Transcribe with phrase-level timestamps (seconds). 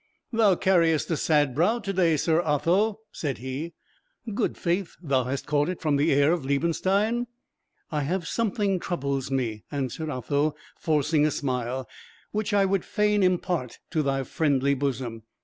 [0.33, 3.75] "Thou carriest a sad brow to day, Sir Otho," said he;
[4.33, 7.27] "good faith, thou hast caught it from the air of Liebenstein."
[7.91, 11.87] "I have something troubles me," answered Otho, forcing a smile,
[12.31, 15.21] "which I would fain impart to thy friendly bosom.